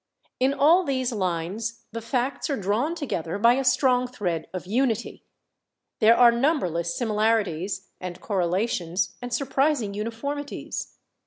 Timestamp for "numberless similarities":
6.31-7.89